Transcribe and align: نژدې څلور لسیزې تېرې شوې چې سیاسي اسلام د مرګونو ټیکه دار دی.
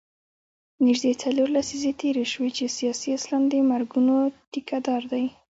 نژدې 0.85 1.13
څلور 1.23 1.47
لسیزې 1.57 1.91
تېرې 2.01 2.25
شوې 2.33 2.49
چې 2.57 2.73
سیاسي 2.77 3.09
اسلام 3.17 3.43
د 3.49 3.53
مرګونو 3.71 4.15
ټیکه 4.51 4.77
دار 4.87 5.03
دی. 5.11 5.25